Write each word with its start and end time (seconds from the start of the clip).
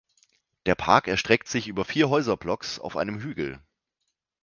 Der 0.65 0.73
Park 0.73 1.07
erstreckt 1.07 1.47
sich 1.47 1.67
über 1.67 1.85
vier 1.85 2.09
Häuserblocks 2.09 2.79
auf 2.79 2.97
einem 2.97 3.19
Hügel. 3.19 3.59